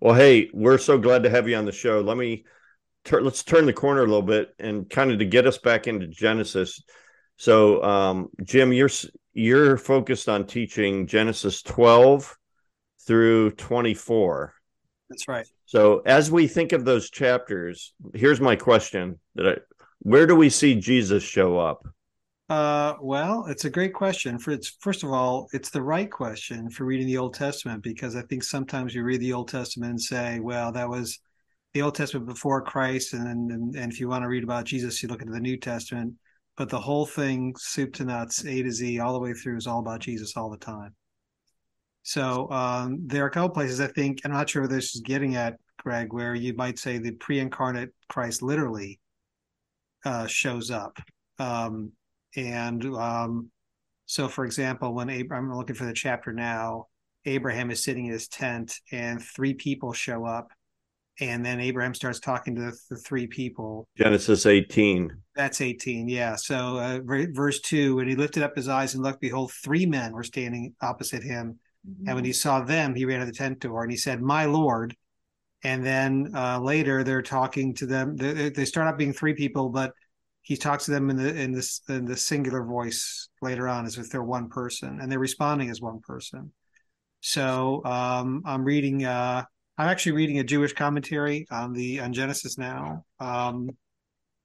[0.00, 2.00] Well, hey, we're so glad to have you on the show.
[2.00, 2.44] Let me
[3.04, 5.86] tur- let's turn the corner a little bit and kind of to get us back
[5.86, 6.82] into Genesis.
[7.38, 8.90] So, um, Jim, you're
[9.32, 12.36] you're focused on teaching Genesis 12
[13.06, 14.54] through 24.
[15.08, 15.46] That's right.
[15.66, 19.56] So, as we think of those chapters, here's my question: That I,
[20.00, 21.86] where do we see Jesus show up?
[22.48, 24.38] Uh, well, it's a great question.
[24.38, 28.14] For it's first of all, it's the right question for reading the Old Testament because
[28.14, 31.18] I think sometimes you read the Old Testament and say, "Well, that was
[31.74, 35.02] the Old Testament before Christ," and and, and if you want to read about Jesus,
[35.02, 36.14] you look into the New Testament
[36.56, 39.66] but the whole thing, soup to nuts, A to Z, all the way through, is
[39.66, 40.94] all about Jesus all the time.
[42.02, 45.02] So um, there are a couple places I think I'm not sure where this is
[45.02, 49.00] getting at, Greg, where you might say the pre-incarnate Christ literally
[50.04, 50.98] uh, shows up,
[51.38, 51.92] um,
[52.36, 53.50] and um,
[54.06, 56.86] so for example, when Abraham, I'm looking for the chapter now,
[57.24, 60.48] Abraham is sitting in his tent, and three people show up
[61.20, 63.88] and then Abraham starts talking to the, the, three people.
[63.96, 65.10] Genesis 18.
[65.34, 66.36] That's 18, yeah.
[66.36, 70.12] So, uh, verse 2 when he lifted up his eyes and looked, behold, three men
[70.12, 71.58] were standing opposite him.
[71.88, 72.08] Mm-hmm.
[72.08, 74.44] And when he saw them, he ran to the tent door and he said, My
[74.44, 74.94] Lord.
[75.62, 78.16] And then uh, later they're talking to them.
[78.16, 79.92] They, they, start out being three people, but
[80.46, 83.98] he talks to them in the in this in the singular voice later on as
[83.98, 86.52] if they're one person, and they're responding as one person.
[87.20, 89.42] So um, I'm reading uh,
[89.76, 93.70] I'm actually reading a Jewish commentary on the on Genesis now, um,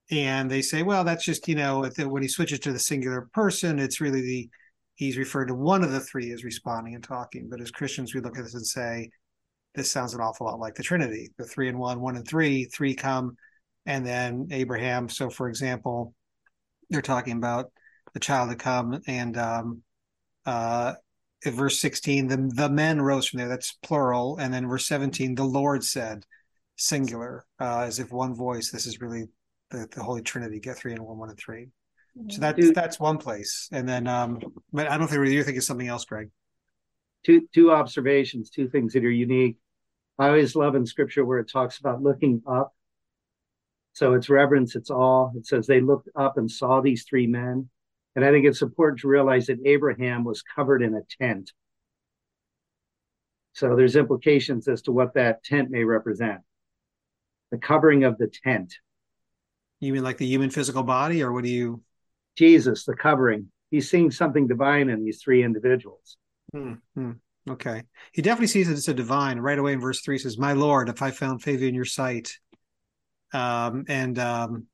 [0.10, 3.78] and they say, well, that's just you know when he switches to the singular person,
[3.78, 4.50] it's really the
[4.96, 7.48] he's referred to one of the three as responding and talking.
[7.48, 9.12] But as Christians, we look at this and say,
[9.76, 12.66] this sounds an awful lot like the Trinity: the three and one, one and three,
[12.66, 13.38] three come,
[13.86, 15.10] and then Abraham.
[15.10, 16.14] So, for example,
[16.90, 17.72] they're talking about
[18.14, 19.84] the child to come, and um,
[20.46, 20.94] uh,
[21.50, 24.38] verse 16 the, the men rose from there that's plural.
[24.38, 26.26] And then verse 17 the lord said
[26.76, 28.72] singular uh, as if one voice.
[28.72, 29.26] This is really
[29.72, 31.70] the, the holy trinity get three and one one and three.
[32.30, 33.70] So that's two, that's one place.
[33.72, 34.40] And then um
[34.72, 36.30] but i don't think you're thinking something else greg.
[37.26, 39.58] Two two observations two things that are unique.
[40.20, 42.74] I always love in scripture where it talks about looking up
[44.02, 47.70] so it's reverence it's awe it says they looked up and saw these three men
[48.16, 51.52] and I think it's important to realize that Abraham was covered in a tent.
[53.54, 56.42] So there's implications as to what that tent may represent.
[57.52, 58.74] The covering of the tent.
[59.80, 61.82] You mean like the human physical body, or what do you?
[62.38, 63.52] Jesus, the covering.
[63.72, 66.18] He's seeing something divine in these three individuals.
[66.54, 67.12] Hmm, hmm.
[67.50, 67.84] Okay.
[68.12, 69.40] He definitely sees that it's a divine.
[69.40, 72.38] Right away in verse three says, My Lord, if I found favor in your sight.
[73.34, 74.66] Um, and um,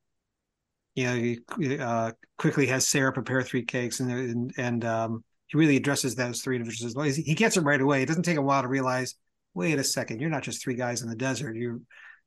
[0.94, 5.56] you know, he uh, quickly has Sarah prepare three cakes, and and, and um, he
[5.56, 7.06] really addresses those three individuals well.
[7.06, 8.02] He gets it right away.
[8.02, 9.14] It doesn't take a while to realize.
[9.54, 11.56] Wait a second, you're not just three guys in the desert.
[11.56, 11.82] You,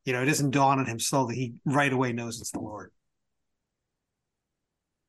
[0.06, 1.36] you know, it doesn't dawn on him slowly.
[1.36, 2.92] He right away knows it's the Lord.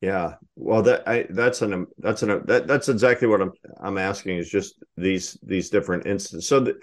[0.00, 4.38] Yeah, well, that I that's an that's an that that's exactly what I'm I'm asking
[4.38, 6.48] is just these these different instances.
[6.48, 6.74] So the,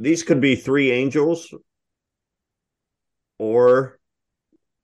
[0.00, 1.54] these could be three angels,
[3.38, 3.98] or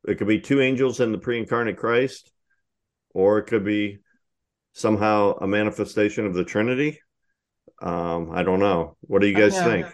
[0.07, 2.33] it could be two angels and the pre-incarnate Christ,
[3.15, 3.99] or it could be
[4.73, 7.01] somehow a manifestation of the Trinity.
[7.81, 8.97] Um, I don't know.
[9.03, 9.87] What do you guys think?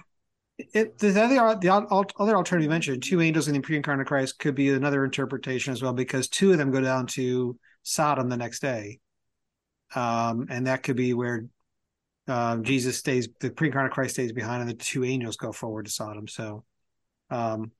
[0.75, 4.71] It, the other the other alternative mentioned, two angels and the pre-incarnate Christ, could be
[4.71, 8.99] another interpretation as well, because two of them go down to Sodom the next day,
[9.95, 11.47] um, and that could be where
[12.27, 15.93] uh, Jesus stays, the pre-incarnate Christ stays behind, and the two angels go forward to
[15.93, 16.27] Sodom.
[16.27, 16.65] So,
[17.31, 17.71] um,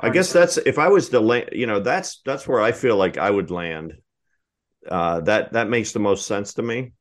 [0.00, 2.96] I guess that's if I was to land, you know, that's that's where I feel
[2.96, 3.94] like I would land.
[4.88, 6.92] Uh, that that makes the most sense to me.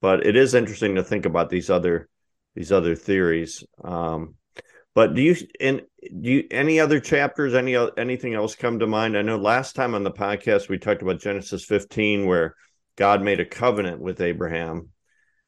[0.00, 2.08] But it is interesting to think about these other
[2.54, 3.64] these other theories.
[3.82, 4.34] Um,
[4.94, 9.16] but do you and do you any other chapters, any anything else come to mind?
[9.16, 12.54] I know last time on the podcast we talked about Genesis 15, where
[12.96, 14.88] God made a covenant with Abraham.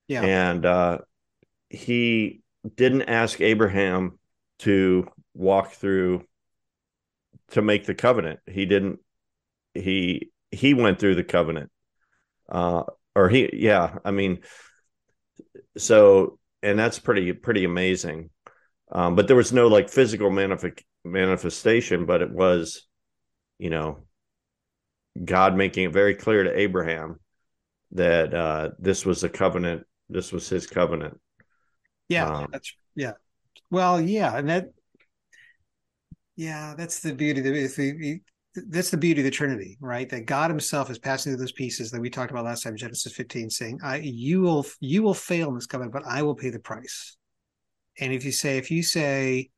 [0.06, 0.98] Yeah, and uh,
[1.70, 2.42] he
[2.76, 4.18] didn't ask Abraham
[4.60, 6.24] to walk through
[7.52, 8.40] to make the covenant.
[8.46, 9.00] He didn't.
[9.74, 11.70] He he went through the covenant.
[12.48, 12.84] Uh,
[13.14, 13.98] or he yeah.
[14.04, 14.40] I mean,
[15.76, 18.30] so and that's pretty pretty amazing.
[18.90, 22.86] Um, but there was no like physical manif- manifestation, but it was,
[23.58, 24.04] you know,
[25.22, 27.20] God making it very clear to Abraham
[27.92, 29.84] that uh, this was a covenant.
[30.08, 31.20] This was his covenant.
[32.08, 33.12] Yeah, um, that's yeah.
[33.70, 34.70] Well, yeah, and that
[36.38, 37.40] yeah, that's the beauty.
[37.40, 38.20] The,
[38.68, 40.08] that's the beauty of the Trinity, right?
[40.08, 43.12] That God Himself is passing through those pieces that we talked about last time, Genesis
[43.12, 46.50] 15, saying, "I you will you will fail in this covenant, but I will pay
[46.50, 47.16] the price."
[47.98, 49.50] And if you say, if you say,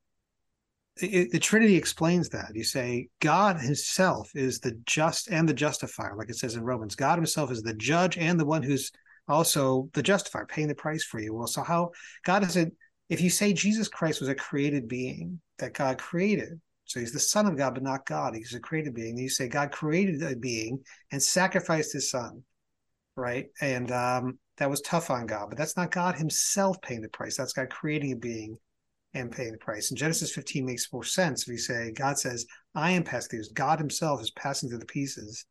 [0.96, 2.52] it, the Trinity explains that.
[2.54, 6.94] You say God Himself is the just and the justifier, like it says in Romans.
[6.94, 8.90] God Himself is the judge and the one who's
[9.28, 11.34] also the justifier, paying the price for you.
[11.34, 11.90] Well, so how
[12.24, 12.72] God isn't?
[13.10, 16.58] If you say Jesus Christ was a created being that God created,
[16.90, 18.34] so He's the Son of God, but not God.
[18.34, 19.10] He's a created being.
[19.10, 20.82] And you say God created a being
[21.12, 22.42] and sacrificed His Son,
[23.16, 23.46] right?
[23.60, 27.36] And um, that was tough on God, but that's not God Himself paying the price.
[27.36, 28.58] That's God creating a being
[29.14, 29.90] and paying the price.
[29.90, 32.44] And Genesis 15 makes more sense if you say God says,
[32.74, 33.54] I am passing through.
[33.54, 35.46] God himself is passing through the pieces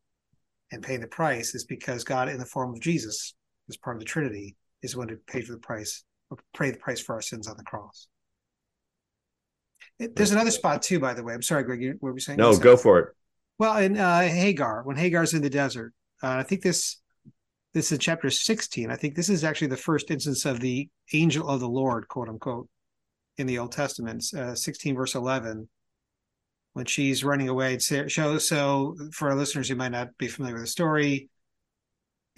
[0.71, 3.33] and paying the price is because God, in the form of Jesus,
[3.69, 6.75] as part of the Trinity, is the one who paid for the price, or paid
[6.75, 8.07] the price for our sins on the cross.
[9.99, 11.33] There's another spot too, by the way.
[11.33, 11.97] I'm sorry, Greg.
[11.99, 12.37] what were you saying?
[12.37, 13.15] No, go for it.
[13.57, 15.93] Well, in uh, Hagar, when Hagar's in the desert,
[16.23, 17.01] uh, I think this
[17.73, 18.89] this is chapter 16.
[18.89, 22.29] I think this is actually the first instance of the angel of the Lord, quote
[22.29, 22.67] unquote,
[23.37, 25.69] in the Old Testament, uh, 16 verse 11,
[26.73, 27.77] when she's running away.
[27.79, 31.29] So, so for our listeners who might not be familiar with the story,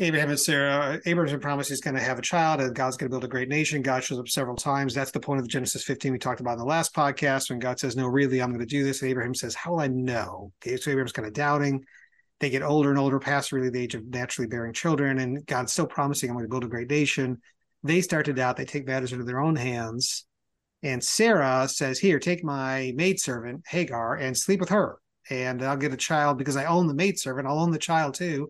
[0.01, 3.13] Abraham and Sarah, Abraham promised he's going to have a child and God's going to
[3.13, 3.81] build a great nation.
[3.81, 4.93] God shows up several times.
[4.93, 7.79] That's the point of Genesis 15 we talked about in the last podcast when God
[7.79, 9.01] says, No, really, I'm going to do this.
[9.01, 10.51] And Abraham says, How will I know?
[10.61, 11.85] Okay, so Abraham's kind of doubting.
[12.39, 15.71] They get older and older, past really the age of naturally bearing children, and God's
[15.71, 17.39] still promising, I'm going to build a great nation.
[17.83, 18.57] They start to doubt.
[18.57, 20.25] They take matters into their own hands
[20.83, 24.97] and Sarah says, Here, take my maidservant, Hagar, and sleep with her.
[25.29, 27.47] And I'll get a child because I own the maidservant.
[27.47, 28.49] I'll own the child too.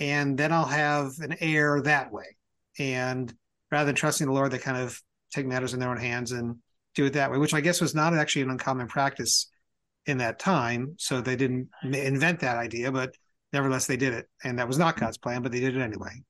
[0.00, 2.36] And then I'll have an heir that way.
[2.78, 3.32] And
[3.70, 5.00] rather than trusting the Lord, they kind of
[5.32, 6.56] take matters in their own hands and
[6.94, 9.50] do it that way, which I guess was not actually an uncommon practice
[10.06, 10.94] in that time.
[10.98, 13.14] So they didn't invent that idea, but
[13.52, 14.26] nevertheless, they did it.
[14.44, 16.22] And that was not God's plan, but they did it anyway.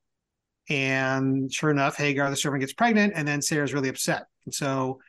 [0.69, 4.25] And sure enough, Hagar, the servant, gets pregnant, and then Sarah's really upset.
[4.45, 5.01] And so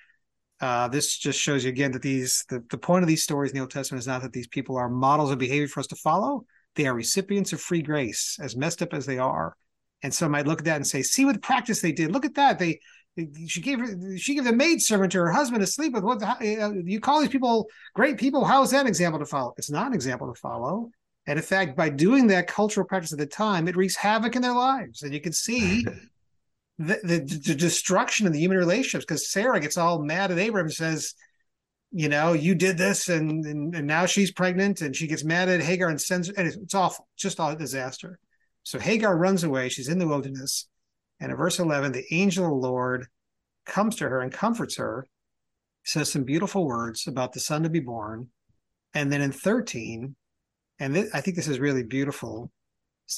[0.62, 3.56] uh, this just shows you again that these the, the point of these stories in
[3.56, 5.96] the Old Testament is not that these people are models of behavior for us to
[5.96, 6.46] follow.
[6.76, 9.56] They are recipients of free grace, as messed up as they are.
[10.02, 12.12] And some might look at that and say, "See what the practice they did.
[12.12, 12.58] Look at that.
[12.58, 12.80] They
[13.48, 13.80] she gave
[14.18, 16.04] she gave the maid servant to her husband to sleep with.
[16.04, 18.46] What the, you call these people great people?
[18.46, 19.54] How is that an example to follow?
[19.58, 20.90] It's not an example to follow.
[21.28, 24.42] And in fact, by doing that cultural practice at the time, it wreaks havoc in
[24.42, 25.04] their lives.
[25.04, 25.84] And you can see
[26.80, 30.68] the, the, the destruction of the human relationships because Sarah gets all mad at Abraham
[30.68, 31.14] and says,
[31.92, 35.50] you know, you did this and, and, and now she's pregnant and she gets mad
[35.50, 38.20] at Hagar and sends and it's, it's awful, just all a disaster.
[38.64, 39.70] So Hagar runs away.
[39.70, 40.68] She's in the wilderness.
[41.20, 43.08] And in verse 11, the angel of the Lord
[43.66, 45.08] comes to her and comforts her,
[45.84, 48.28] says some beautiful words about the son to be born.
[48.94, 50.16] And then in 13,
[50.80, 52.52] and I think this is really beautiful,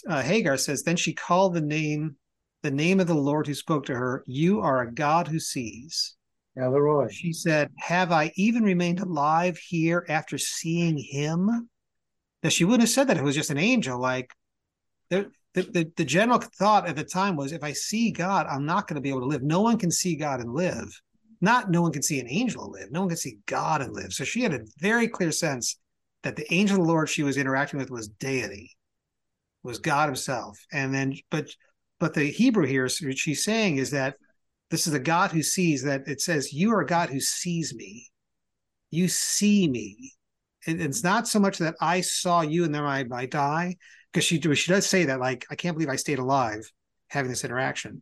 [0.08, 2.16] uh, Hagar says, Then she called the name
[2.64, 6.16] the name of the Lord who spoke to her, You are a God who sees.
[7.12, 11.70] She said, Have I even remained alive here after seeing him?
[12.44, 14.00] Now, she wouldn't have said that it was just an angel.
[14.00, 14.32] Like,
[15.10, 18.66] the, the, the, the general thought at the time was, If I see God, I'm
[18.66, 19.44] not going to be able to live.
[19.44, 20.90] No one can see God and live.
[21.40, 22.92] Not no one can see an angel live.
[22.92, 24.14] No one can see God and live.
[24.14, 25.80] So she had a very clear sense
[26.24, 28.72] that the angel of the Lord she was interacting with was deity,
[29.64, 30.60] was God himself.
[30.72, 31.50] And then, but
[32.00, 34.16] but the Hebrew here, she's saying is that
[34.72, 37.76] this is a God who sees that it says, You are a God who sees
[37.76, 38.08] me.
[38.90, 40.14] You see me.
[40.66, 43.78] it's not so much that I saw you and then I, I die,
[44.12, 46.70] because she, she does say that, like, I can't believe I stayed alive
[47.10, 48.02] having this interaction.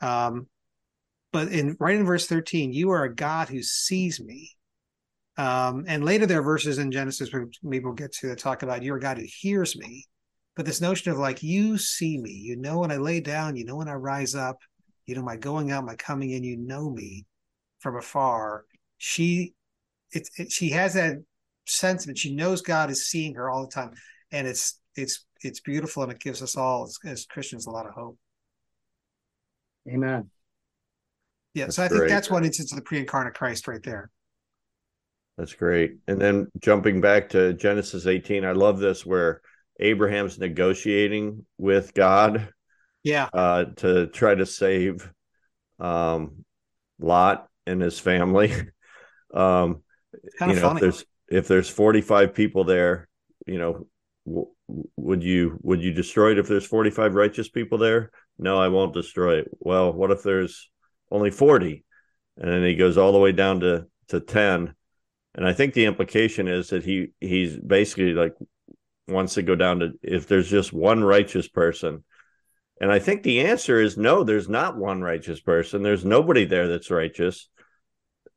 [0.00, 0.46] Um,
[1.32, 4.50] but in right in verse 13, you are a God who sees me.
[5.36, 7.30] Um, and later there are verses in Genesis,
[7.62, 10.06] maybe we'll get to that talk about you're a God who hears me
[10.54, 13.64] but this notion of like you see me you know when i lay down you
[13.64, 14.58] know when i rise up
[15.06, 17.26] you know my going out my coming in you know me
[17.80, 18.64] from afar.
[18.98, 19.54] She
[20.12, 21.16] it, it she has that
[21.66, 22.18] sentiment.
[22.18, 23.92] She knows god is seeing her all the time.
[24.30, 27.86] And it's it's it's beautiful and it gives us all as, as christians a lot
[27.86, 28.18] of hope.
[29.88, 30.30] Amen.
[31.54, 31.98] Yeah that's so i great.
[31.98, 34.10] think that's one instance of the pre-incarnate christ right there.
[35.38, 35.96] That's great.
[36.06, 39.40] And then jumping back to genesis 18 i love this where
[39.80, 42.48] Abraham's negotiating with God.
[43.04, 43.28] Yeah.
[43.32, 45.10] Uh, to try to save
[45.78, 46.44] um,
[46.98, 47.48] Lot.
[47.66, 48.52] and his family.
[49.34, 49.82] um,
[50.38, 50.76] kind you of know, funny.
[50.76, 53.08] if there's if there's 45 people there,
[53.46, 53.86] you know,
[54.26, 54.48] w-
[54.96, 58.10] would you would you destroy it if there's 45 righteous people there?
[58.38, 59.48] No, I won't destroy it.
[59.60, 60.70] Well, what if there's
[61.10, 61.84] only 40?
[62.38, 64.74] And then he goes all the way down to to 10.
[65.34, 68.34] And I think the implication is that he he's basically like
[69.08, 72.04] wants to go down to if there's just one righteous person.
[72.82, 75.82] And I think the answer is no, there's not one righteous person.
[75.82, 77.48] There's nobody there that's righteous.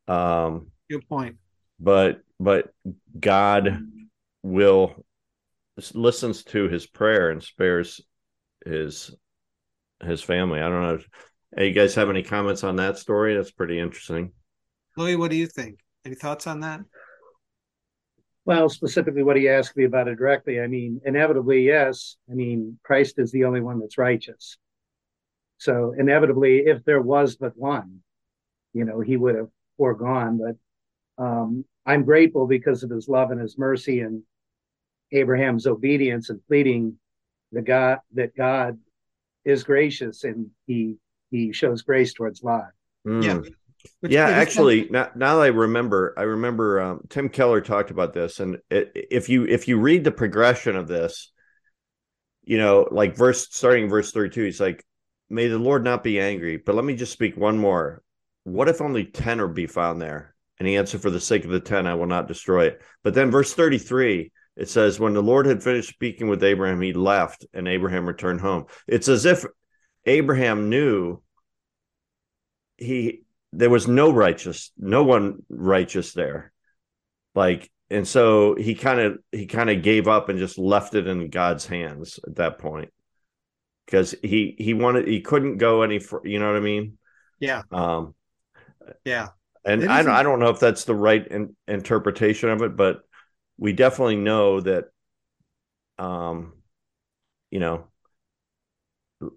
[0.07, 1.37] Um, Good point.
[1.79, 2.69] but but
[3.19, 3.87] God
[4.43, 5.03] will
[5.95, 8.01] listens to his prayer and spares
[8.63, 9.15] his
[10.03, 10.61] his family.
[10.61, 10.99] I don't know.
[11.57, 13.35] Hey, you guys have any comments on that story?
[13.35, 14.31] That's pretty interesting.
[14.95, 15.79] Louis, what do you think?
[16.05, 16.81] Any thoughts on that?
[18.45, 22.17] Well, specifically what he asked me about it directly, I mean, inevitably, yes.
[22.29, 24.57] I mean, Christ is the only one that's righteous.
[25.57, 28.01] So, inevitably, if there was but one,
[28.73, 30.37] you know, he would have foregone.
[30.37, 34.21] But um, I'm grateful because of his love and his mercy and
[35.11, 36.97] Abraham's obedience and pleading
[37.51, 38.77] the God that God
[39.43, 40.95] is gracious and he
[41.31, 42.69] he shows grace towards Lot.
[43.07, 43.23] Mm.
[43.23, 43.49] Yeah.
[43.99, 48.13] Which- yeah, actually, now, now that I remember, I remember um, Tim Keller talked about
[48.13, 51.31] this, and it, if you if you read the progression of this,
[52.43, 54.83] you know, like verse starting verse thirty two, he's like,
[55.29, 58.01] "May the Lord not be angry, but let me just speak one more.
[58.43, 61.51] What if only ten are be found there?" And he answered, "For the sake of
[61.51, 64.31] the ten, I will not destroy it." But then verse thirty three.
[64.57, 68.39] It says, when the Lord had finished speaking with Abraham, he left and Abraham returned
[68.39, 68.67] home.
[68.87, 69.45] It's as if
[70.05, 71.21] Abraham knew
[72.77, 73.24] he
[73.57, 76.51] there was no righteous no one righteous there
[77.33, 81.07] like and so he kind of he kind of gave up and just left it
[81.07, 82.91] in god's hands at that point
[83.85, 86.97] because he he wanted he couldn't go any fr- you know what i mean
[87.39, 87.61] Yeah.
[87.71, 88.13] um
[89.03, 89.29] Yeah.
[89.63, 93.01] and i don't i don't know if that's the right in, interpretation of it but
[93.57, 94.85] we definitely know that
[95.97, 96.53] um
[97.51, 97.87] you know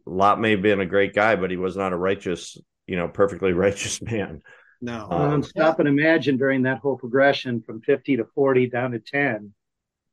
[0.05, 2.59] lot may have been a great guy but he was not a righteous
[2.89, 4.43] you know perfectly righteous man
[4.81, 5.09] No.
[5.11, 9.53] Um, stop and imagine during that whole progression from 50 to 40 down to 10,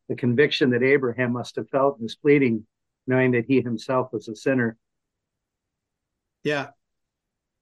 [0.10, 2.66] the conviction that Abraham must have felt in his pleading,
[3.06, 4.78] knowing that he himself was a sinner.
[6.44, 6.70] Yeah.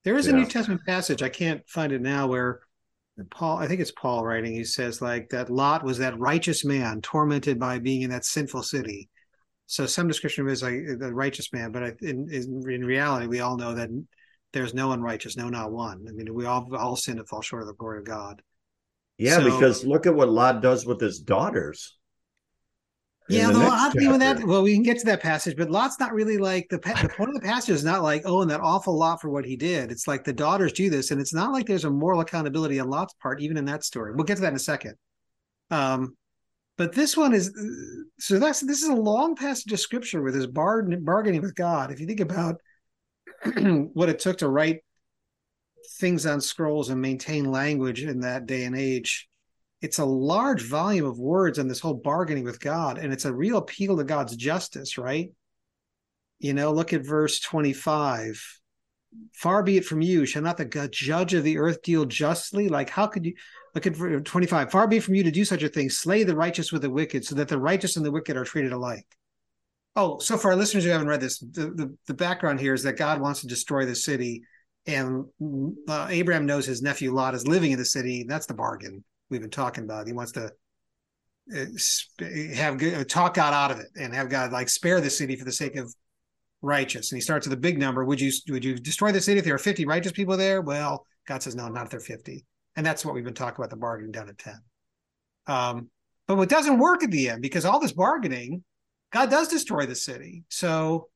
[0.03, 1.21] There is a New Testament passage.
[1.21, 2.59] I can't find it now where
[3.29, 7.01] Paul, I think it's Paul writing, he says like that Lot was that righteous man
[7.01, 9.09] tormented by being in that sinful city.
[9.65, 13.27] So some description of it is like the righteous man, but in, in in reality,
[13.27, 13.89] we all know that
[14.53, 16.05] there's no unrighteous, no, not one.
[16.07, 18.41] I mean, we all all sin and fall short of the glory of God.
[19.17, 21.97] Yeah, So- because look at what Lot does with his daughters.
[23.29, 26.13] Yeah, the oddly with that, well, we can get to that passage, but Lot's not
[26.13, 28.97] really like the the point of the passage is not like oh, and that awful
[28.97, 29.91] Lot for what he did.
[29.91, 32.89] It's like the daughters do this, and it's not like there's a moral accountability on
[32.89, 34.13] Lot's part, even in that story.
[34.13, 34.95] We'll get to that in a second.
[35.71, 36.17] Um,
[36.77, 37.53] but this one is
[38.19, 41.91] so that's this is a long passage of scripture with his bar- bargaining with God.
[41.91, 42.55] If you think about
[43.93, 44.81] what it took to write
[45.99, 49.29] things on scrolls and maintain language in that day and age,
[49.81, 53.33] it's a large volume of words and this whole bargaining with God, and it's a
[53.33, 55.31] real appeal to God's justice, right?
[56.39, 58.61] You know, look at verse 25.
[59.33, 62.69] Far be it from you, shall not the judge of the earth deal justly?
[62.69, 63.33] Like, how could you
[63.75, 64.71] look at ver- 25?
[64.71, 66.89] Far be it from you to do such a thing, slay the righteous with the
[66.89, 69.05] wicked, so that the righteous and the wicked are treated alike.
[69.95, 72.83] Oh, so for our listeners who haven't read this, the, the, the background here is
[72.83, 74.41] that God wants to destroy the city,
[74.87, 75.25] and
[75.87, 78.25] uh, Abraham knows his nephew Lot is living in the city.
[78.27, 80.07] That's the bargain we've been talking about.
[80.07, 80.51] He wants to
[81.55, 85.35] uh, have good, talk God out of it and have God like spare the city
[85.35, 85.93] for the sake of
[86.61, 87.11] righteous.
[87.11, 88.03] And he starts with a big number.
[88.03, 90.61] Would you would you destroy the city if there are 50 righteous people there?
[90.61, 92.45] Well, God says no, not if they're 50.
[92.75, 94.55] And that's what we've been talking about the bargaining down at 10.
[95.47, 95.89] Um,
[96.27, 98.63] but what doesn't work at the end because all this bargaining,
[99.13, 100.43] God does destroy the city.
[100.49, 101.09] So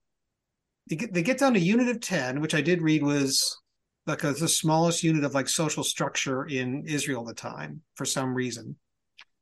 [0.87, 3.57] they get, they get down to unit of 10, which I did read was
[4.05, 8.05] like a, the smallest unit of like social structure in Israel at the time for
[8.05, 8.77] some reason,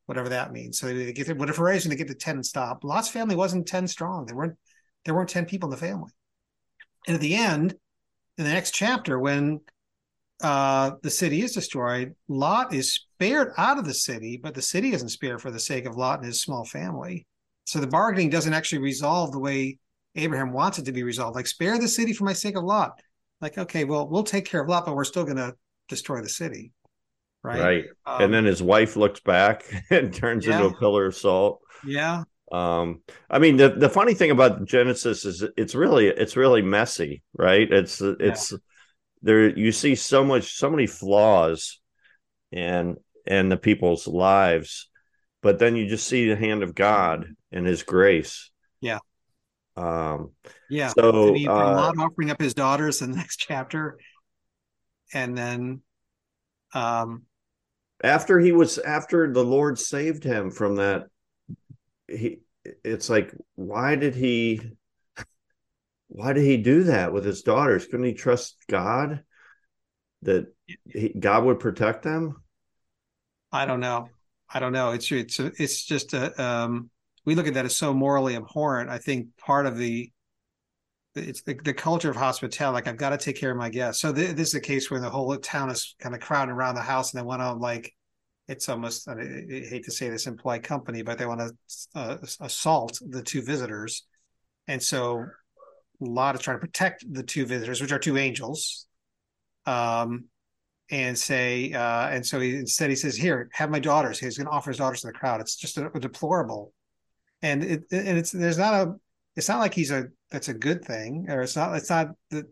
[0.05, 0.79] whatever that means.
[0.79, 2.83] So they get whatever reason they get to 10 and stop.
[2.83, 4.25] Lot's family wasn't 10 strong.
[4.25, 4.57] There weren't
[5.03, 6.11] there weren't 10 people in the family.
[7.07, 7.75] And at the end,
[8.37, 9.59] in the next chapter, when
[10.41, 14.93] uh, the city is destroyed, Lot is spared out of the city, but the city
[14.93, 17.27] isn't spared for the sake of Lot and his small family.
[17.65, 19.79] So the bargaining doesn't actually resolve the way
[20.15, 21.35] Abraham wants it to be resolved.
[21.35, 22.99] Like, spare the city for my sake of Lot.
[23.41, 25.55] Like, okay, well, we'll take care of Lot, but we're still going to
[25.89, 26.71] destroy the city.
[27.43, 27.59] Right.
[27.59, 27.85] Right.
[28.05, 30.61] Um, and then his wife looks back and turns Yeah.
[30.63, 31.61] into a pillar of salt.
[31.85, 32.23] yeah.
[32.51, 37.23] Um, I mean, the, the funny thing about Genesis is it's really it's really messy,
[37.33, 37.69] right?
[37.71, 38.53] It's it's
[39.23, 41.79] there you see so much so many flaws
[42.51, 44.89] and and the people's lives
[45.41, 47.25] but then you just see the hand of god
[47.55, 48.99] and his grace Yeah.
[49.75, 50.31] um
[50.69, 50.89] Yeah.
[50.89, 53.97] so and he, uh, Lot offering up his daughters in the next chapter.
[55.13, 55.81] And then
[56.73, 57.23] um
[58.03, 61.05] after he was after the lord saved him from that
[62.07, 62.39] he
[62.83, 64.59] it's like why did he
[66.09, 69.23] why did he do that with his daughters couldn't he trust god
[70.23, 70.47] that
[70.85, 72.41] he, god would protect them
[73.51, 74.09] I don't know.
[74.53, 74.91] I don't know.
[74.91, 76.89] It's it's it's just a um
[77.25, 78.89] we look at that as so morally abhorrent.
[78.89, 80.11] I think part of the
[81.15, 82.73] it's the, the culture of hospitality.
[82.73, 84.01] Like I've got to take care of my guests.
[84.01, 86.75] So th- this is a case where the whole town is kind of crowding around
[86.75, 87.93] the house, and they want to like
[88.47, 91.51] it's almost I, I hate to say this in company, but they want to
[91.95, 94.05] uh, assault the two visitors,
[94.67, 95.25] and so
[96.01, 98.87] a Lot is trying to protect the two visitors, which are two angels.
[99.65, 100.25] Um,
[100.91, 104.45] and say, uh, and so he instead he says, "Here, have my daughters." He's going
[104.45, 105.41] to offer his daughters to the crowd.
[105.41, 106.73] It's just a, a deplorable,
[107.45, 108.95] and it and it's there's not a
[109.35, 112.45] it's not like he's a that's a good thing, or it's not it's not that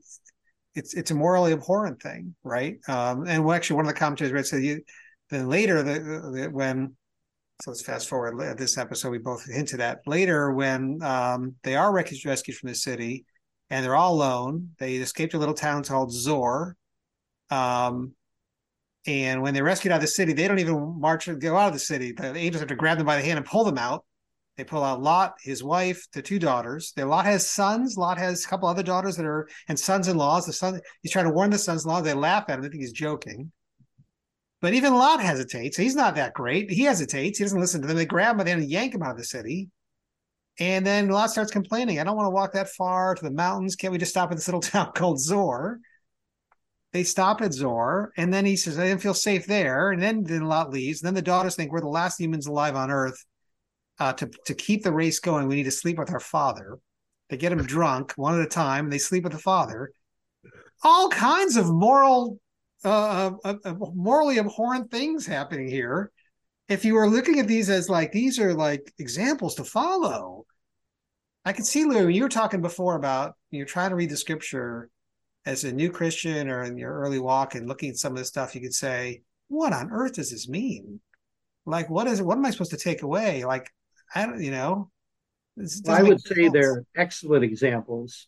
[0.75, 2.77] it's it's a morally abhorrent thing, right?
[2.87, 4.81] Um, and well, actually, one of the commentators read said, you,
[5.29, 5.99] then later the,
[6.33, 6.95] the, when
[7.61, 11.93] so let's fast forward this episode, we both hinted at later when um, they are
[11.93, 13.25] rescued from the city
[13.69, 14.71] and they're all alone.
[14.79, 16.75] They escaped a little town called Zoar.
[17.49, 18.13] Um,
[19.05, 21.73] and when they're rescued out of the city, they don't even march go out of
[21.73, 22.11] the city.
[22.11, 24.03] The angels have to grab them by the hand and pull them out.
[24.55, 26.93] They pull out Lot, his wife, the two daughters.
[26.95, 27.97] Lot has sons.
[27.97, 30.45] Lot has a couple other daughters that are and sons-in-laws.
[30.45, 32.01] The son he's trying to warn the sons-in-law.
[32.01, 32.61] They laugh at him.
[32.61, 33.51] They think he's joking.
[34.61, 35.75] But even Lot hesitates.
[35.75, 36.71] He's not that great.
[36.71, 37.37] He hesitates.
[37.37, 37.97] He doesn't listen to them.
[37.97, 39.69] They grab him the and yank him out of the city.
[40.59, 41.99] And then Lot starts complaining.
[41.99, 43.75] I don't want to walk that far to the mountains.
[43.75, 45.79] Can't we just stop at this little town called Zoar?
[46.93, 50.23] They stop at Zoar, and then he says, "I didn't feel safe there." And then
[50.23, 51.01] then Lot leaves.
[51.01, 53.25] And then the daughters think we're the last humans alive on Earth.
[53.99, 56.79] Uh, to to keep the race going, we need to sleep with our father.
[57.29, 59.91] They get him drunk one at a time, and they sleep with the father.
[60.83, 62.39] All kinds of moral,
[62.83, 66.11] uh, uh, uh, morally abhorrent things happening here.
[66.67, 70.45] If you were looking at these as like these are like examples to follow,
[71.45, 72.07] I could see Lou.
[72.07, 74.89] You were talking before about you're trying to read the scripture
[75.45, 78.29] as a new Christian or in your early walk and looking at some of this
[78.29, 81.01] stuff, you could say, what on earth does this mean?
[81.65, 82.25] Like, what is it?
[82.25, 83.43] What am I supposed to take away?
[83.43, 83.69] Like,
[84.15, 84.91] I don't, you know,
[85.57, 86.53] well, I would say sense.
[86.53, 88.27] they're excellent examples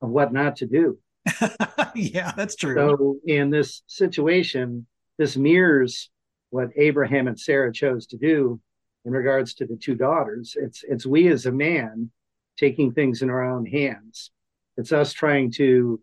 [0.00, 0.98] of what not to do.
[1.94, 2.74] yeah, that's true.
[2.74, 4.86] So in this situation,
[5.18, 6.10] this mirrors
[6.50, 8.60] what Abraham and Sarah chose to do
[9.04, 10.56] in regards to the two daughters.
[10.58, 12.10] It's it's we as a man
[12.58, 14.30] taking things in our own hands.
[14.76, 16.00] It's us trying to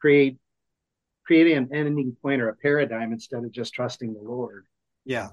[0.00, 0.38] create
[1.26, 4.66] creating an ending point or a paradigm instead of just trusting the Lord.
[5.04, 5.28] Yeah.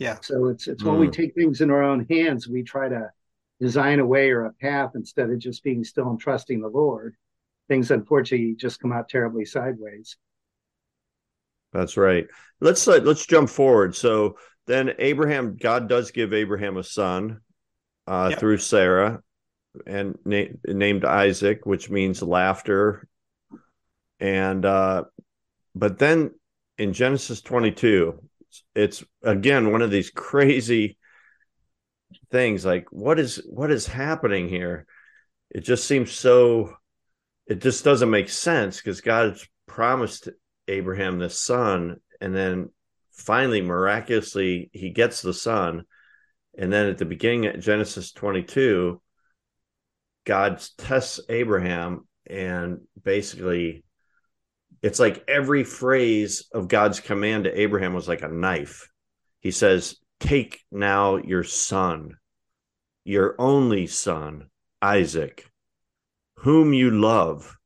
[0.00, 0.16] Yeah.
[0.22, 3.10] So it's it's when we take things in our own hands, we try to
[3.60, 7.14] design a way or a path instead of just being still and trusting the Lord.
[7.68, 10.16] Things unfortunately just come out terribly sideways.
[11.72, 12.26] That's right.
[12.60, 13.94] Let's uh, let's jump forward.
[13.94, 17.40] So then Abraham, God does give Abraham a son
[18.08, 18.40] uh, yep.
[18.40, 19.22] through Sarah,
[19.86, 23.06] and na- named Isaac, which means laughter
[24.20, 25.04] and uh
[25.74, 26.30] but then
[26.78, 28.22] in genesis 22
[28.74, 30.96] it's again one of these crazy
[32.30, 34.86] things like what is what is happening here?
[35.50, 36.74] It just seems so
[37.46, 40.28] it just doesn't make sense because god's promised
[40.68, 42.68] abraham this son and then
[43.12, 45.84] finally miraculously he gets the son.
[46.58, 49.00] And then at the beginning of genesis 22
[50.24, 53.84] god tests abraham and basically
[54.82, 58.88] it's like every phrase of God's command to Abraham was like a knife.
[59.40, 62.16] He says, Take now your son,
[63.04, 64.48] your only son,
[64.80, 65.50] Isaac,
[66.36, 67.56] whom you love.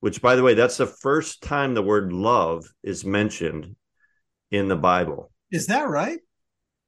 [0.00, 3.76] Which, by the way, that's the first time the word love is mentioned
[4.50, 5.30] in the Bible.
[5.50, 6.18] Is that right?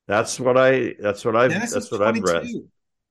[0.08, 0.94] That's what I.
[0.98, 1.50] That's what I've.
[1.50, 2.26] Genesis that's what 22.
[2.26, 2.50] I've read.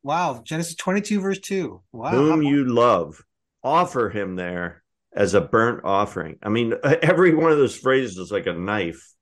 [0.04, 1.84] Wow, Genesis twenty-two, verse two.
[1.92, 3.24] Wow, whom you love,
[3.64, 4.81] offer him there
[5.14, 6.38] as a burnt offering.
[6.42, 9.14] I mean, every one of those phrases is like a knife.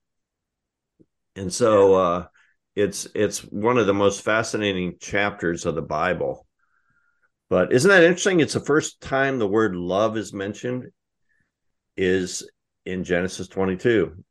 [1.36, 2.26] And so uh,
[2.76, 6.46] it's it's one of the most fascinating chapters of the Bible.
[7.50, 8.42] But isn't that interesting?
[8.42, 10.86] It's the first time the word love is mentioned
[11.98, 12.48] is
[12.86, 14.24] in Genesis 22.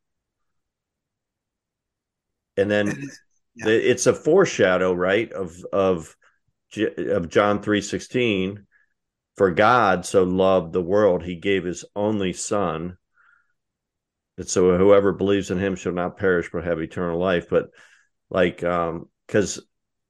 [2.57, 2.87] And then
[3.55, 3.69] yeah.
[3.69, 6.15] it's a foreshadow, right, of of
[6.77, 8.67] of John 3:16
[9.39, 12.99] for God so loved the world, he gave his only son,
[14.37, 17.49] And so whoever believes in him shall not perish but have eternal life.
[17.51, 17.71] But
[18.31, 19.61] like um because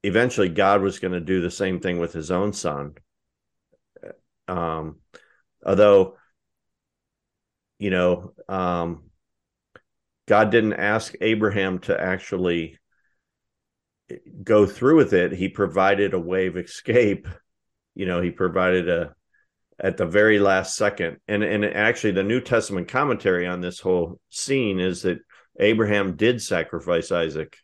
[0.02, 2.94] eventually God was going to do the same thing with his own son.
[4.46, 5.00] Um
[5.64, 6.16] although
[7.78, 9.04] you know um
[10.26, 12.78] God didn't ask Abraham to actually
[14.42, 15.32] go through with it.
[15.32, 17.28] He provided a way of escape.
[17.94, 19.14] You know, he provided a
[19.78, 21.18] at the very last second.
[21.28, 25.18] And and actually the New Testament commentary on this whole scene is that
[25.58, 27.56] Abraham did sacrifice Isaac.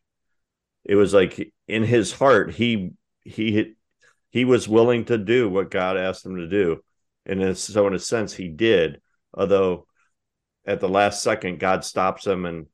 [0.85, 3.75] It was like in his heart he he
[4.31, 6.81] he was willing to do what God asked him to do.
[7.27, 9.01] And so in a sense he did,
[9.33, 9.87] although
[10.67, 12.67] at the last second God stops him and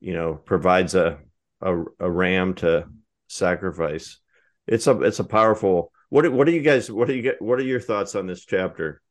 [0.00, 1.18] you know provides a
[1.60, 2.86] a, a ram to
[3.28, 4.18] sacrifice.
[4.66, 7.58] It's a it's a powerful what what do you guys what do you get what
[7.58, 9.02] are your thoughts on this chapter?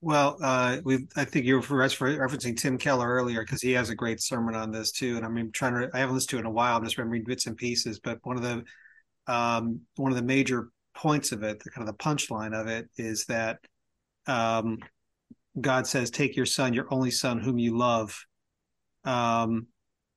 [0.00, 3.94] Well, uh, we I think you were referencing Tim Keller earlier because he has a
[3.94, 5.16] great sermon on this too.
[5.16, 6.76] And I'm trying to I haven't listened to it in a while.
[6.76, 8.00] I'm just remembering bits and pieces.
[8.00, 8.64] But one of the
[9.32, 12.88] um, one of the major points of it, the kind of the punchline of it,
[12.96, 13.58] is that
[14.26, 14.78] um,
[15.60, 18.26] God says, "Take your son, your only son, whom you love,
[19.04, 19.68] um,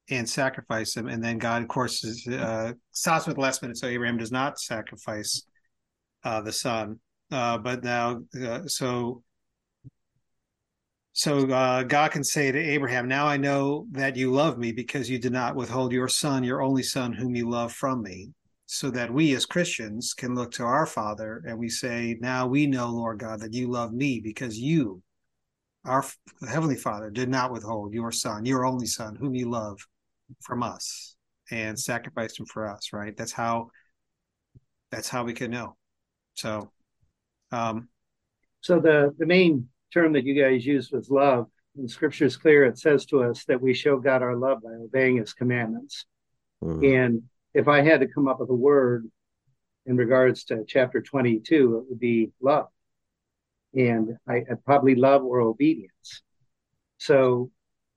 [0.10, 1.08] and sacrifice him.
[1.08, 4.32] And then God, of course, is, uh, stops with the last minute, so Abraham does
[4.32, 5.44] not sacrifice
[6.24, 7.00] uh, the son.
[7.32, 9.24] Uh, but now, uh, so
[11.14, 15.10] so uh, God can say to Abraham, "Now I know that you love me because
[15.10, 18.32] you did not withhold your son, your only son, whom you love, from me."
[18.68, 22.68] So that we as Christians can look to our Father and we say, "Now we
[22.68, 25.02] know, Lord God, that you love me because you."
[25.86, 26.04] Our
[26.48, 29.80] Heavenly Father did not withhold your Son, your only Son, whom you love,
[30.42, 31.16] from us
[31.52, 33.16] and sacrificed him for us right?
[33.16, 33.70] That's how
[34.92, 35.76] that's how we can know.
[36.36, 36.72] So
[37.52, 37.90] um
[38.62, 41.48] so the the main term that you guys used was love.
[41.78, 42.64] And scripture is clear.
[42.66, 46.06] It says to us that we show god our love by obeying his commandments.
[46.64, 46.86] Mm-hmm.
[46.86, 49.06] and if i had to come up with a word
[49.86, 52.68] in regards to chapter 22 it would be love.
[53.74, 56.22] And I, I probably love or obedience.
[56.98, 57.52] So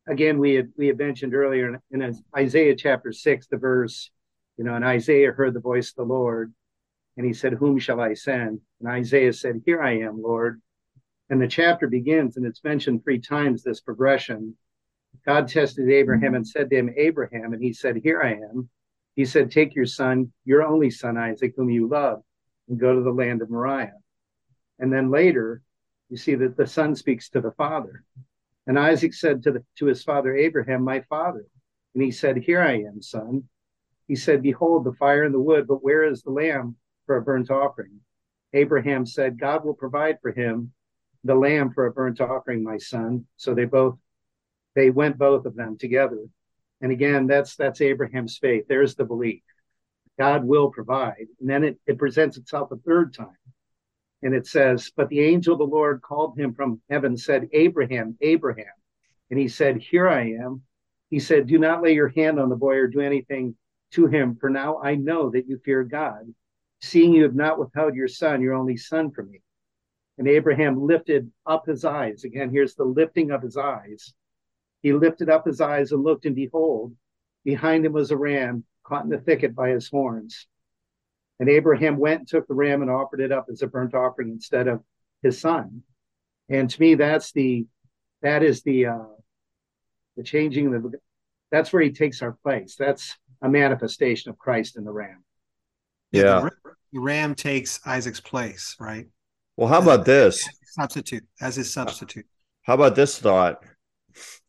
[0.08, 4.10] again, we had we had mentioned earlier in, in Isaiah chapter six, the verse,
[4.56, 6.52] you know, and Isaiah heard the voice of the Lord,
[7.16, 10.60] and he said, "Whom shall I send?" And Isaiah said, "Here I am, Lord."
[11.30, 14.56] And the chapter begins, and it's mentioned three times this progression.
[15.26, 18.70] God tested Abraham and said to him, Abraham, and he said, Here I am.
[19.14, 22.22] He said, Take your son, your only son Isaac, whom you love,
[22.68, 23.92] and go to the land of Moriah.
[24.78, 25.60] And then later,
[26.08, 28.04] you see that the son speaks to the father.
[28.68, 31.44] And Isaac said to, the, to his father Abraham, My father.
[31.94, 33.44] And he said, Here I am, son.
[34.06, 36.76] He said, Behold, the fire and the wood, but where is the lamb
[37.06, 38.00] for a burnt offering?
[38.52, 40.72] Abraham said, God will provide for him
[41.24, 43.26] the lamb for a burnt offering, my son.
[43.36, 43.98] So they both
[44.74, 46.24] they went both of them together.
[46.80, 48.64] And again, that's that's Abraham's faith.
[48.68, 49.42] There's the belief.
[50.18, 51.26] God will provide.
[51.40, 53.36] And then it, it presents itself a third time.
[54.22, 58.16] And it says, But the angel of the Lord called him from heaven, said, Abraham,
[58.20, 58.66] Abraham.
[59.30, 60.62] And he said, Here I am.
[61.10, 63.54] He said, Do not lay your hand on the boy or do anything
[63.92, 66.34] to him, for now I know that you fear God,
[66.80, 69.40] seeing you have not withheld your son, your only son, from me.
[70.18, 72.24] And Abraham lifted up his eyes.
[72.24, 74.12] Again, here's the lifting of his eyes.
[74.82, 76.94] He lifted up his eyes and looked, and behold,
[77.44, 80.46] behind him was a ram caught in the thicket by his horns.
[81.40, 84.30] And Abraham went and took the ram and offered it up as a burnt offering
[84.30, 84.82] instead of
[85.22, 85.82] his son.
[86.48, 87.66] And to me, that's the
[88.22, 89.04] that is the uh,
[90.16, 90.98] the changing of the
[91.50, 92.76] that's where he takes our place.
[92.76, 95.24] That's a manifestation of Christ in the ram.
[96.10, 96.48] Yeah.
[96.92, 99.06] The ram takes Isaac's place, right?
[99.56, 100.46] Well, how about this?
[100.64, 102.26] Substitute as his substitute.
[102.62, 103.62] How about this thought?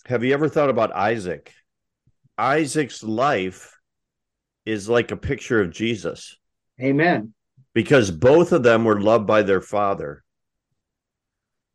[0.05, 1.53] Have you ever thought about Isaac?
[2.37, 3.77] Isaac's life
[4.65, 6.37] is like a picture of Jesus.
[6.81, 7.33] Amen.
[7.73, 10.23] Because both of them were loved by their father.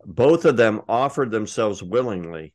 [0.04, 2.54] Both of them offered themselves willingly.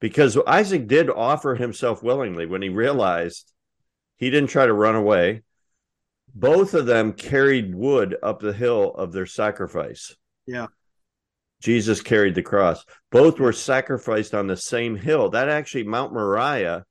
[0.00, 3.52] Because Isaac did offer himself willingly when he realized
[4.16, 5.42] he didn't try to run away.
[6.34, 10.14] Both of them carried wood up the hill of their sacrifice.
[10.46, 10.66] Yeah.
[11.60, 12.84] Jesus carried the cross.
[13.10, 15.30] Both were sacrificed on the same hill.
[15.30, 16.84] That actually, Mount Moriah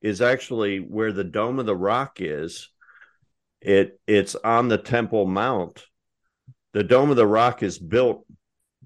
[0.00, 2.70] is actually where the Dome of the Rock is
[3.64, 5.84] it it's on the Temple Mount.
[6.72, 8.26] The Dome of the Rock is built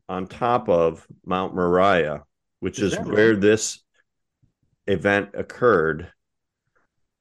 [0.09, 2.25] on top of Mount Moriah,
[2.61, 3.41] which is, is where right?
[3.41, 3.83] this
[4.87, 6.11] event occurred.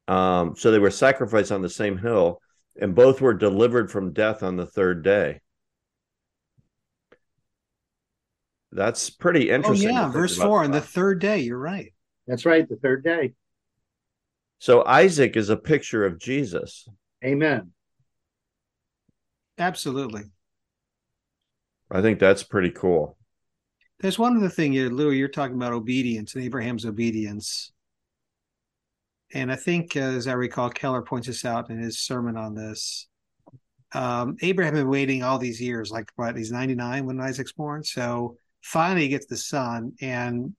[0.07, 2.41] Um, so they were sacrificed on the same hill,
[2.79, 5.41] and both were delivered from death on the third day.
[8.71, 9.89] that's pretty Oh interesting.
[9.89, 10.63] to yeah, verse four.
[10.63, 11.93] On the third day, you're right.
[12.27, 13.33] That's right, the third day.
[14.59, 16.87] So Isaac is a picture of Jesus.
[17.23, 17.71] Amen.
[19.57, 20.23] Absolutely.
[21.89, 23.17] I think that's pretty cool.
[23.99, 25.17] There's one other thing here, Louis.
[25.17, 27.71] You're talking about obedience and Abraham's obedience.
[29.33, 32.53] And I think, uh, as I recall, Keller points this out in his sermon on
[32.53, 33.07] this.
[33.93, 36.37] Um, Abraham had been waiting all these years, like what?
[36.37, 37.83] He's 99 when Isaac's born.
[37.83, 39.93] So finally, he gets the son.
[40.01, 40.55] And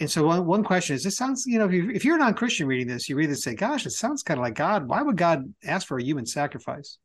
[0.00, 2.18] and so one, one question is: This sounds, you know, if, you, if you're a
[2.18, 4.88] non-Christian reading this, you read this and say, "Gosh, it sounds kind of like God.
[4.88, 6.98] Why would God ask for a human sacrifice?"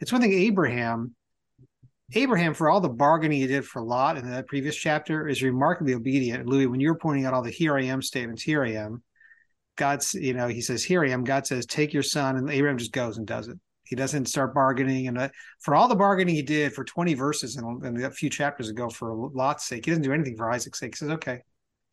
[0.00, 1.14] It's one thing Abraham
[2.14, 5.94] Abraham, for all the bargaining he did for Lot in that previous chapter, is remarkably
[5.94, 6.46] obedient.
[6.46, 9.02] Louis, when you're pointing out all the "Here I am" statements, "Here I am,"
[9.76, 12.78] God's, you know, He says, "Here I am." God says, "Take your son," and Abraham
[12.78, 13.58] just goes and does it.
[13.84, 15.28] He doesn't start bargaining, and uh,
[15.60, 18.88] for all the bargaining he did for 20 verses and, and a few chapters ago
[18.88, 20.94] for Lot's sake, he doesn't do anything for Isaac's sake.
[20.94, 21.40] He says, "Okay,"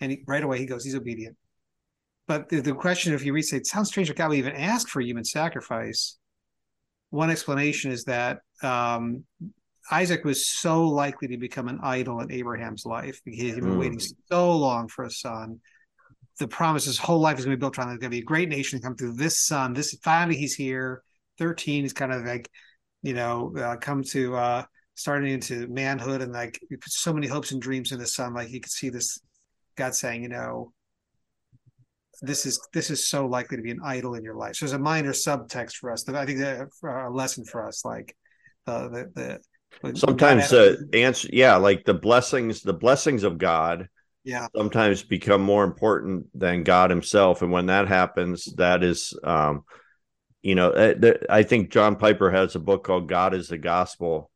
[0.01, 0.83] and he, right away he goes.
[0.83, 1.35] He's obedient.
[2.27, 4.55] But the, the question, if you read, say, it sounds strange that God would even
[4.55, 6.17] ask for human sacrifice.
[7.09, 9.23] One explanation is that um,
[9.91, 13.79] Isaac was so likely to become an idol in Abraham's life because he'd been Mm.
[13.79, 13.99] waiting
[14.31, 15.59] so long for a son.
[16.37, 18.21] The promise his whole life is going to be built around there's going to be
[18.21, 19.73] a great nation to come through this son.
[19.73, 21.01] This finally he's here.
[21.39, 22.49] 13 is kind of like,
[23.01, 24.63] you know, uh, come to uh
[24.95, 28.33] starting into manhood and like so many hopes and dreams in the son.
[28.33, 29.19] Like you could see this
[29.79, 30.71] God saying, you know,
[32.21, 34.55] this is this is so likely to be an idol in your life.
[34.55, 36.03] So there's a minor subtext for us.
[36.03, 38.15] That I think that uh, a lesson for us, like
[38.67, 39.39] uh, the the
[39.81, 43.87] the Sometimes the answer, yeah, like the blessings, the blessings of God
[44.23, 49.63] yeah, sometimes become more important than God Himself, and when that happens, that is, um,
[50.41, 54.29] you know, uh, I think John Piper has a book called "God Is the Gospel,"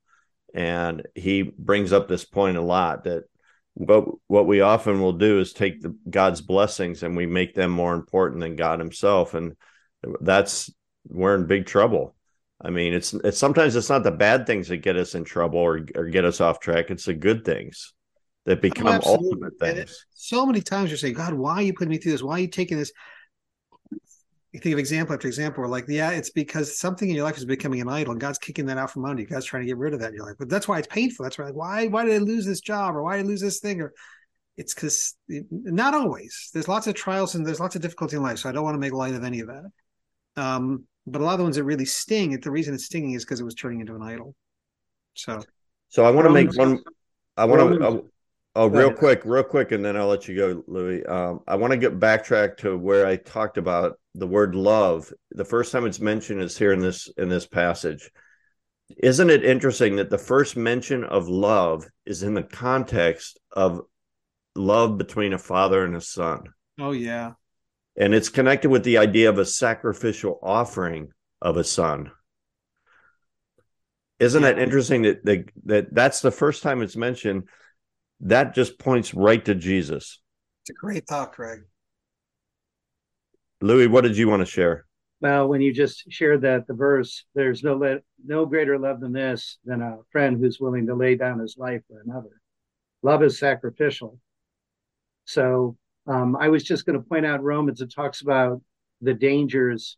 [0.56, 3.24] and he brings up this point a lot that
[3.76, 7.72] what what we often will do is take the God's blessings and we make them
[7.72, 9.56] more important than God Himself, and
[10.22, 10.72] that's
[11.08, 12.16] we're in big trouble.
[12.62, 15.60] I mean, it's it's sometimes it's not the bad things that get us in trouble
[15.60, 16.92] or or get us off track.
[16.92, 17.94] It's the good things
[18.46, 19.28] that oh, become absolutely.
[19.30, 20.06] ultimate And it- things.
[20.14, 22.24] so many times you're saying, God, why are you putting me through this?
[22.24, 22.92] Why are you taking this?
[24.54, 27.38] You think of example after example, where like, yeah, it's because something in your life
[27.38, 29.28] is becoming an idol, and God's kicking that out from under you.
[29.28, 30.36] God's trying to get rid of that in your life.
[30.40, 31.24] But that's why it's painful.
[31.24, 33.42] That's why, like, why, why did I lose this job, or why did I lose
[33.42, 33.94] this thing, or
[34.56, 36.52] it's because not always.
[36.54, 38.38] There's lots of trials and there's lots of difficulty in life.
[38.38, 39.72] So I don't want to make light of any of that.
[40.36, 43.26] Um, but a lot of the ones that really sting, the reason it's stinging is
[43.26, 44.36] because it was turning into an idol.
[45.16, 45.42] So
[45.90, 46.80] So I want to make one.
[47.38, 48.06] I want to.
[48.56, 51.04] Oh, real quick, real quick, and then I'll let you go, Louis.
[51.06, 55.12] Um, I want to get backtrack to where I talked about the word love.
[55.32, 58.12] The first time it's mentioned is here in this in this passage.
[59.02, 63.82] Isn't it interesting that the first mention of love is in the context of
[64.56, 66.44] love between a father and a son?
[66.80, 67.34] oh yeah.
[67.98, 71.10] and it's connected with the idea of a sacrificial offering
[71.42, 72.12] of a son
[74.20, 74.58] isn't Yeah.
[74.58, 77.44] interesting that, that that that's the first time it's mentioned
[78.24, 80.20] that just points right to jesus
[80.64, 81.60] It's a great thought, Greg.
[83.62, 84.86] louis what did you want to share
[85.22, 89.14] Well, when you just shared that the verse, there's no le- no greater love than
[89.14, 92.42] this than a friend who's willing to lay down his life for another.
[93.02, 94.20] Love is sacrificial.
[95.26, 97.80] So um, I was just going to point out Romans.
[97.82, 98.62] It talks about
[99.02, 99.98] the dangers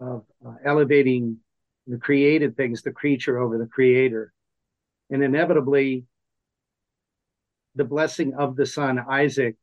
[0.00, 1.38] of uh, elevating
[1.86, 4.32] the created things, the creature over the creator,
[5.10, 6.04] and inevitably,
[7.74, 9.56] the blessing of the son Isaac.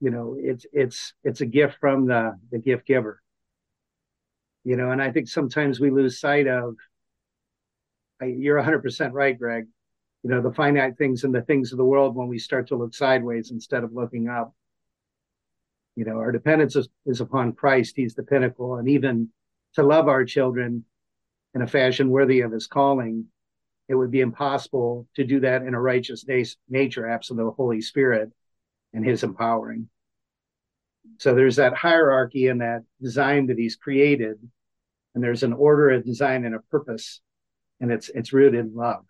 [0.00, 3.22] You know, it's it's it's a gift from the the gift giver.
[4.64, 6.74] You know and i think sometimes we lose sight of
[8.20, 9.66] I, you're 100% right greg.
[10.24, 12.76] You know the finite things and the things of the world when we start to
[12.76, 14.52] look sideways instead of looking up
[15.94, 17.94] you know our dependence is, is upon christ.
[17.96, 18.76] He's the pinnacle.
[18.76, 19.28] And even
[19.74, 20.84] to love our children
[21.54, 23.26] in a fashion worthy of his calling
[23.88, 27.80] it would be impossible to do that in a righteous na- nature absent the holy
[27.80, 28.30] spirit
[28.92, 29.88] and his empowering
[31.18, 34.36] so there's that hierarchy and that design that he's created
[35.14, 37.20] and there's an order a design and a purpose
[37.80, 39.04] and it's it's rooted in love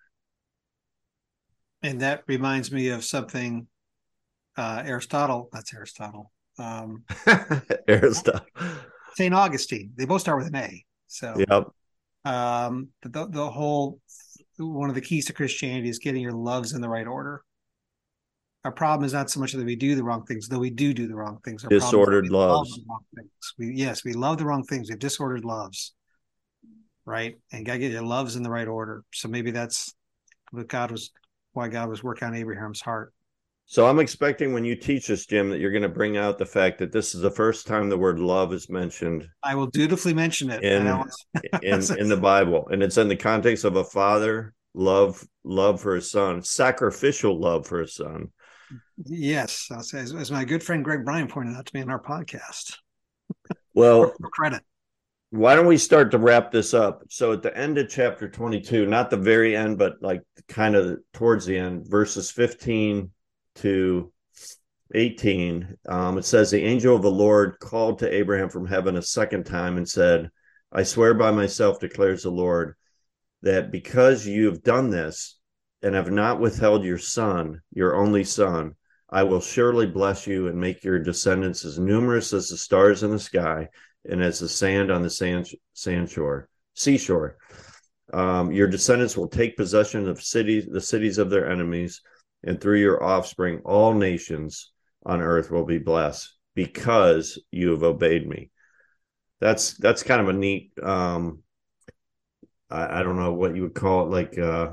[1.82, 3.68] And that reminds me of something
[4.56, 7.04] uh, Aristotle, that's Aristotle, um,
[7.88, 8.46] aristotle
[9.14, 9.34] St.
[9.34, 9.92] Augustine.
[9.96, 10.84] They both start with an A.
[11.06, 11.68] So, yep
[12.26, 14.00] um, the, the whole
[14.58, 17.42] one of the keys to Christianity is getting your loves in the right order.
[18.64, 20.92] Our problem is not so much that we do the wrong things, though we do
[20.92, 21.62] do the wrong things.
[21.62, 22.74] Our problem is that Disordered love loves.
[22.74, 23.54] the wrong things.
[23.58, 24.88] We, yes, we love the wrong things.
[24.88, 25.94] We have disordered loves,
[27.04, 27.36] right?
[27.52, 29.04] And got to get your loves in the right order.
[29.12, 29.94] So maybe that's
[30.50, 31.12] what God was
[31.52, 33.14] why God was working on Abraham's heart.
[33.68, 36.46] So I'm expecting when you teach us, Jim, that you're going to bring out the
[36.46, 39.28] fact that this is the first time the word love is mentioned.
[39.42, 40.86] I will dutifully mention it in
[41.62, 45.96] in, in the Bible, and it's in the context of a father love love for
[45.96, 48.28] his son, sacrificial love for his son.
[49.04, 52.02] Yes, I'll as, as my good friend Greg Bryan pointed out to me in our
[52.02, 52.76] podcast.
[53.74, 54.62] Well, credit.
[55.30, 57.02] Why don't we start to wrap this up?
[57.08, 61.00] So at the end of chapter 22, not the very end, but like kind of
[61.12, 63.10] towards the end, verses 15
[63.56, 64.12] to
[64.94, 69.02] 18, um, it says, The angel of the Lord called to Abraham from heaven a
[69.02, 70.30] second time and said,
[70.72, 72.74] I swear by myself, declares the Lord,
[73.42, 75.38] that because you have done this
[75.82, 78.74] and have not withheld your son, your only son,
[79.08, 83.10] I will surely bless you and make your descendants as numerous as the stars in
[83.10, 83.68] the sky
[84.04, 87.36] and as the sand on the sand, sand shore, seashore.
[88.12, 92.00] Um, your descendants will take possession of cities, the cities of their enemies
[92.46, 94.72] and through your offspring, all nations
[95.04, 98.50] on earth will be blessed because you have obeyed me.
[99.40, 100.70] That's that's kind of a neat.
[100.82, 101.42] Um,
[102.70, 104.70] I, I don't know what you would call it, like uh,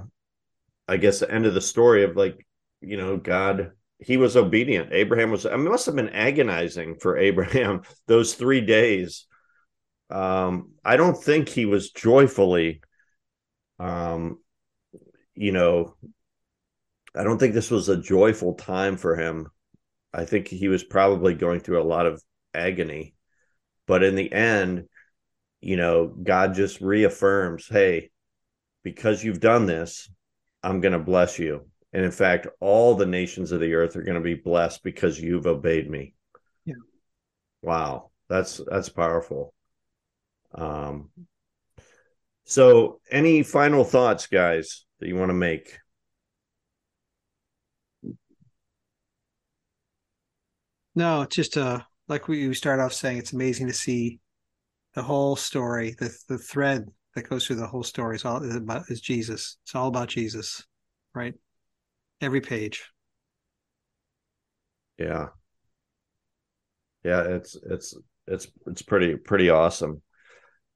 [0.87, 2.45] I guess the end of the story of like
[2.81, 3.71] you know God.
[3.99, 4.91] He was obedient.
[4.91, 5.45] Abraham was.
[5.45, 9.25] I it must have been agonizing for Abraham those three days.
[10.09, 12.81] Um, I don't think he was joyfully,
[13.79, 14.39] um,
[15.33, 15.95] you know,
[17.15, 19.47] I don't think this was a joyful time for him.
[20.13, 22.21] I think he was probably going through a lot of
[22.53, 23.15] agony.
[23.87, 24.87] But in the end,
[25.61, 28.11] you know, God just reaffirms, hey,
[28.83, 30.09] because you've done this,
[30.61, 31.67] I'm going to bless you.
[31.93, 35.19] And in fact, all the nations of the earth are going to be blessed because
[35.19, 36.15] you've obeyed me.
[36.65, 36.73] Yeah.
[37.61, 38.11] Wow.
[38.29, 39.53] That's that's powerful.
[40.55, 41.09] Um
[42.45, 45.77] so any final thoughts guys that you want to make?
[50.95, 54.19] No, it's just uh like we start off saying, it's amazing to see
[54.93, 58.55] the whole story, the the thread that goes through the whole story is all is
[58.55, 59.57] about is Jesus.
[59.63, 60.63] It's all about Jesus,
[61.13, 61.33] right?
[62.21, 62.89] Every page.
[64.97, 65.27] Yeah.
[67.03, 67.95] Yeah, it's it's
[68.27, 70.01] it's it's pretty pretty awesome.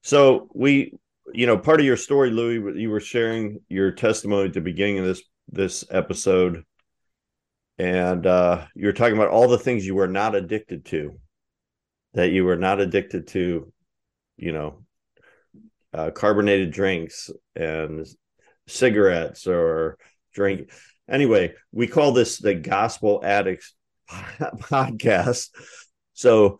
[0.02, 0.92] So we
[1.34, 4.98] you know, part of your story, Louis, you were sharing your testimony at the beginning
[4.98, 6.64] of this this episode
[7.78, 11.18] and uh, you were talking about all the things you were not addicted to
[12.14, 13.72] that you were not addicted to
[14.36, 14.82] you know
[15.94, 18.06] uh, carbonated drinks and
[18.66, 19.98] cigarettes or
[20.34, 20.70] drink.
[21.08, 23.74] Anyway we call this the gospel addicts
[24.10, 25.48] podcast.
[26.14, 26.58] So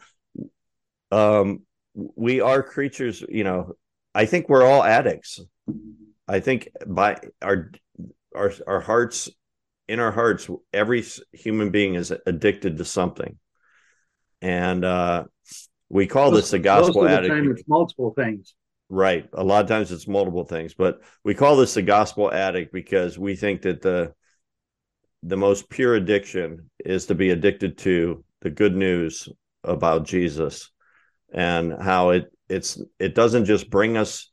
[1.11, 1.63] um
[1.95, 3.73] we are creatures you know
[4.15, 5.41] i think we're all addicts.
[6.29, 7.71] I think by our
[8.35, 9.31] our our hearts
[9.89, 13.39] in our hearts, every human being is addicted to something,
[14.43, 15.25] and uh,
[15.89, 18.55] we call most, this a gospel most of the Time it's multiple things.
[18.91, 19.29] Right.
[19.33, 23.19] A lot of times it's multiple things, but we call this the gospel addict because
[23.19, 24.15] we think that the
[25.23, 29.29] the most pure addiction is to be addicted to the good news
[29.65, 30.71] about Jesus
[31.33, 34.31] and how it it's it doesn't just bring us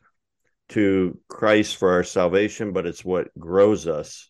[0.69, 4.29] to Christ for our salvation, but it's what grows us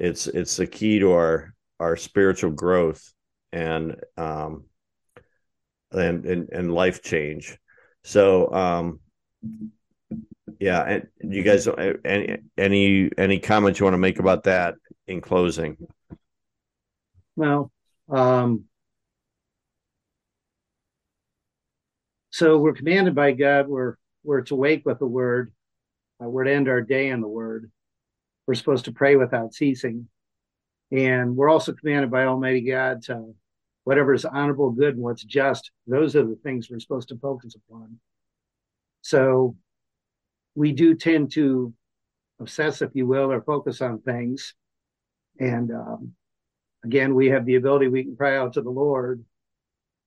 [0.00, 3.12] it's it's the key to our our spiritual growth
[3.52, 4.64] and um
[5.92, 7.58] and and, and life change.
[8.04, 9.00] So um
[10.60, 11.68] yeah and you guys
[12.04, 14.74] any any any comments you want to make about that
[15.06, 15.76] in closing?
[17.36, 17.72] Well
[18.08, 18.64] um
[22.30, 23.68] so we're commanded by god.
[23.68, 25.52] We're we're to wake with the word.
[26.22, 27.70] Uh, we're to end our day in the word
[28.48, 30.08] we're supposed to pray without ceasing.
[30.90, 33.34] And we're also commanded by Almighty God to
[33.84, 37.54] whatever is honorable, good, and what's just, those are the things we're supposed to focus
[37.54, 37.98] upon.
[39.02, 39.54] So
[40.54, 41.74] we do tend to
[42.40, 44.54] obsess, if you will, or focus on things.
[45.38, 46.12] And um,
[46.82, 49.22] again, we have the ability, we can cry out to the Lord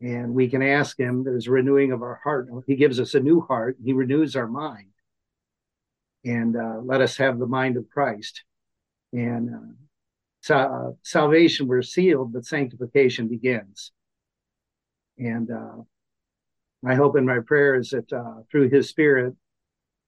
[0.02, 1.24] and we can ask Him.
[1.24, 2.50] There's renewing of our heart.
[2.66, 4.88] He gives us a new heart, He renews our mind
[6.24, 8.43] and uh, let us have the mind of Christ.
[9.13, 9.74] And uh,
[10.41, 13.91] so, uh, salvation, we're sealed, but sanctification begins.
[15.17, 15.84] And uh,
[16.82, 19.36] my hope and my prayer is that uh, through His Spirit,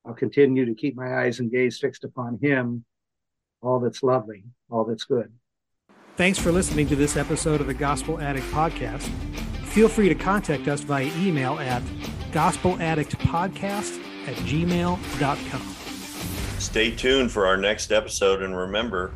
[0.05, 2.85] I'll continue to keep my eyes and gaze fixed upon Him,
[3.61, 5.31] all that's lovely, all that's good.
[6.15, 9.09] Thanks for listening to this episode of the Gospel Addict Podcast.
[9.65, 11.81] Feel free to contact us via email at
[12.31, 15.82] gospeladdictpodcast at gmail.com.
[16.63, 19.11] Stay tuned for our next episode and remember,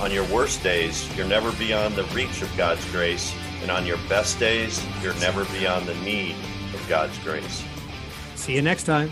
[0.00, 3.96] On your worst days, you're never beyond the reach of God's grace, and on your
[4.10, 6.36] best days, you're never beyond the need
[6.74, 7.64] of God's grace.
[8.34, 9.10] See you next time.